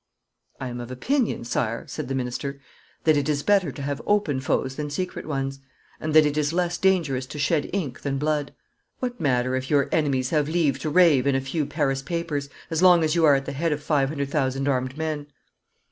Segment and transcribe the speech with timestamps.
[0.59, 2.59] 'I am of opinion, Sire,' said the minister,
[3.03, 5.59] 'that it is better to have open foes than secret ones,
[5.99, 8.51] and that it is less dangerous to shed ink than blood.
[8.97, 12.81] What matter if your enemies have leave to rave in a few Paris papers, as
[12.81, 15.27] long as you are at the head of five hundred thousand armed men?'